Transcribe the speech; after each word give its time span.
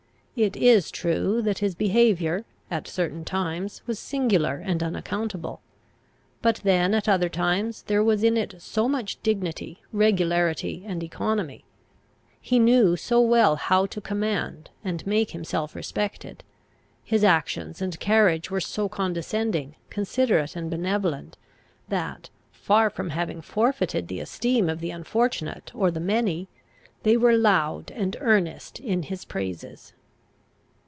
It 0.33 0.55
is 0.55 0.91
true 0.91 1.41
that 1.41 1.59
his 1.59 1.75
behaviour, 1.75 2.45
at 2.71 2.87
certain 2.87 3.25
times, 3.25 3.81
was 3.85 3.99
singular 3.99 4.55
and 4.55 4.81
unaccountable; 4.81 5.59
but 6.41 6.61
then, 6.63 6.93
at 6.93 7.09
other 7.09 7.27
times, 7.27 7.83
there 7.83 8.03
was 8.03 8.23
in 8.23 8.37
it 8.37 8.55
so 8.59 8.87
much 8.87 9.21
dignity, 9.23 9.81
regularity, 9.91 10.83
and 10.87 11.03
economy; 11.03 11.65
he 12.39 12.59
knew 12.59 12.95
so 12.95 13.19
well 13.19 13.57
how 13.57 13.85
to 13.87 13.99
command 14.01 14.69
and 14.85 15.05
make 15.05 15.31
himself 15.31 15.75
respected; 15.75 16.45
his 17.03 17.25
actions 17.25 17.81
and 17.81 17.99
carriage 17.99 18.49
were 18.49 18.61
so 18.61 18.87
condescending, 18.87 19.75
considerate, 19.89 20.55
and 20.55 20.71
benevolent, 20.71 21.37
that, 21.89 22.29
far 22.53 22.89
from 22.89 23.09
having 23.09 23.41
forfeited 23.41 24.07
the 24.07 24.21
esteem 24.21 24.69
of 24.69 24.79
the 24.79 24.91
unfortunate 24.91 25.73
or 25.75 25.91
the 25.91 25.99
many, 25.99 26.47
they 27.03 27.17
were 27.17 27.35
loud 27.37 27.91
and 27.91 28.15
earnest 28.21 28.79
in 28.79 29.03
his 29.03 29.23
praises. 29.25 29.93